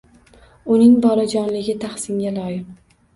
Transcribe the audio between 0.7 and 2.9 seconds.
Uning bolajonligi tahsinga loyiq.